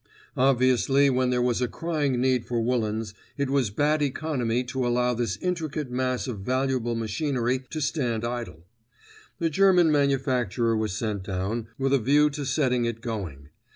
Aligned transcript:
Obviously, 0.35 1.11
when 1.11 1.29
there 1.29 1.43
was 1.43 1.61
a 1.61 1.67
crying 1.67 2.19
need 2.19 2.43
for 2.43 2.59
woollens, 2.59 3.13
it 3.37 3.51
was 3.51 3.69
bad 3.69 4.01
economy 4.01 4.63
to 4.63 4.87
allow 4.87 5.13
this 5.13 5.37
intricate 5.41 5.91
mass 5.91 6.27
of 6.27 6.39
valuable 6.39 6.95
machinery 6.95 7.59
to 7.69 7.79
stand 7.79 8.25
idle. 8.25 8.65
A 9.39 9.47
German 9.47 9.91
manufacturer 9.91 10.75
was 10.75 10.97
sent 10.97 11.21
down, 11.23 11.67
with 11.77 11.93
a 11.93 11.99
view 11.99 12.31
to 12.31 12.45
setting 12.45 12.85
it 12.85 12.99
going. 12.99 13.49